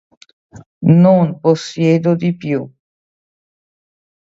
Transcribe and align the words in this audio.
Non 1.03 1.27
possiedo 1.43 2.11
di 2.15 2.35
più 2.35 2.59